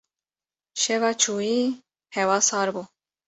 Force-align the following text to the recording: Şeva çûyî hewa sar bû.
Şeva 0.81 1.11
çûyî 1.21 1.61
hewa 2.15 2.39
sar 2.47 2.67
bû. 2.75 2.83